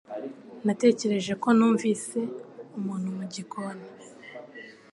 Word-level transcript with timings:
Natekereje 0.65 1.33
ko 1.41 1.47
numvise 1.57 2.19
umuntu 2.77 3.07
mugikoni 3.17 3.85